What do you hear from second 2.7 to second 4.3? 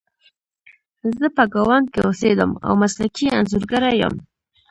مسلکي انځورګره یم